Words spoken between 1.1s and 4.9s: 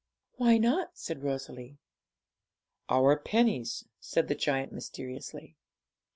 Rosalie. 'Our pennies,' said the giant